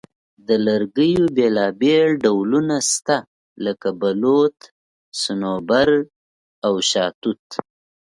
د 0.47 0.49
لرګیو 0.67 1.23
بیلابیل 1.35 2.09
ډولونه 2.23 2.77
شته، 2.91 3.17
لکه 3.65 3.87
بلوط، 4.01 4.57
صنوبر، 5.21 5.89
او 6.65 6.73
شاهتوت. 6.89 7.45